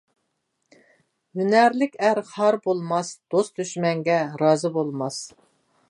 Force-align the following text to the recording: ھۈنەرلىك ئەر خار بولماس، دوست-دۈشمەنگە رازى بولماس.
ھۈنەرلىك 1.41 1.99
ئەر 2.07 2.21
خار 2.31 2.57
بولماس، 2.65 3.13
دوست-دۈشمەنگە 3.35 4.19
رازى 4.45 4.75
بولماس. 4.81 5.23